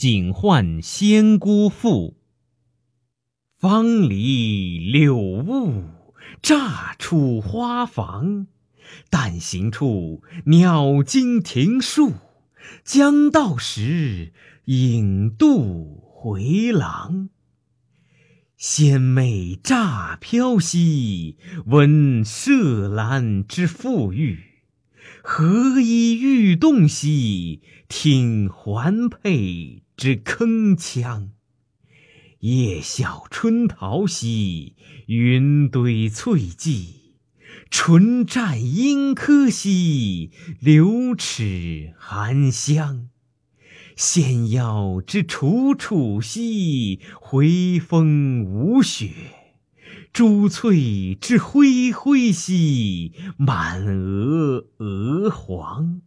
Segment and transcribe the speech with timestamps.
[0.00, 2.16] 警幻仙姑赋。
[3.58, 5.82] 芳篱柳雾，
[6.40, 8.46] 乍出花房。
[9.10, 12.14] 但行处，鸟惊庭树。
[12.82, 14.32] 将到时，
[14.64, 17.28] 影渡回廊。
[18.56, 21.36] 仙妹乍飘兮，
[21.66, 24.38] 闻麝兰之馥郁。
[25.22, 27.60] 何以欲动兮？
[27.86, 31.28] 听环佩之铿锵。
[32.38, 36.94] 夜笑春桃兮，云堆翠髻。
[37.68, 43.10] 唇绽樱柯兮，流齿含香。
[43.94, 49.10] 仙腰之楚楚兮，回风无雪。
[50.14, 56.00] 珠翠之辉辉兮，满额鹅黄。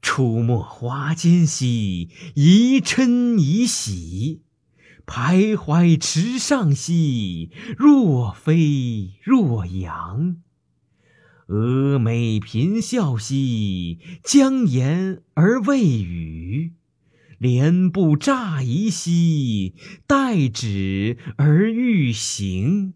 [0.00, 4.42] 出没华间兮，宜嗔宜喜。
[5.06, 10.36] 徘徊池上兮，若飞若扬。
[11.46, 16.72] 蛾眉颦笑兮，将言而未语；
[17.38, 19.72] 莲步乍移兮，
[20.06, 22.92] 待止而欲行。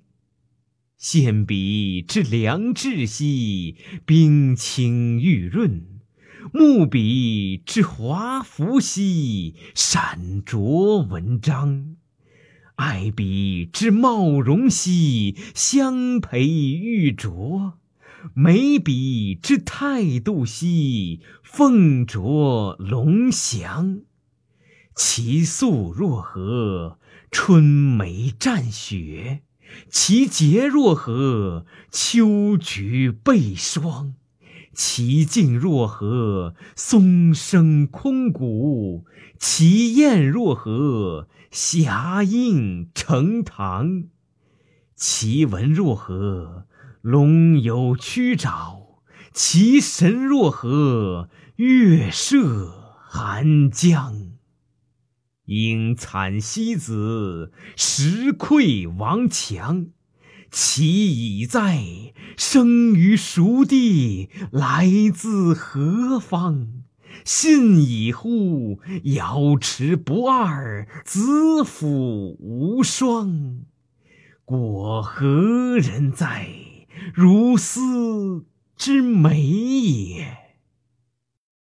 [0.98, 5.91] 献笔之良质兮，冰清玉润；
[6.50, 11.96] 木笔之华服兮，闪着文章。
[12.76, 17.74] 爱笔之貌容兮，相培玉琢。
[18.34, 24.00] 眉笔之态度兮，凤着龙翔。
[24.94, 26.98] 其素若何？
[27.30, 29.42] 春梅绽雪。
[29.88, 31.66] 其洁若何？
[31.90, 34.14] 秋菊被霜。
[34.74, 36.54] 其静若何？
[36.74, 39.04] 松声空谷。
[39.38, 41.28] 其艳若何？
[41.50, 44.04] 霞映成堂。
[44.96, 46.66] 其文若何？
[47.02, 49.02] 龙游曲爪，
[49.32, 51.28] 其神若何？
[51.56, 52.72] 月射
[53.08, 54.32] 寒江。
[55.46, 59.88] 应惨西子，实愧王强。
[60.50, 61.82] 其已哉！
[62.44, 66.82] 生于熟地，来自何方？
[67.24, 68.80] 信以乎！
[69.04, 73.60] 瑶池不二，子府无双。
[74.44, 76.48] 果何人哉？
[77.14, 78.44] 如斯
[78.76, 80.41] 之美也。